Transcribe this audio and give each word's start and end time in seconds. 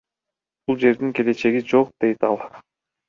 Бул 0.71 0.79
жердин 0.85 1.13
келечеги 1.19 1.61
жок,— 1.73 1.93
дейт 2.07 2.27
ал. 2.31 2.41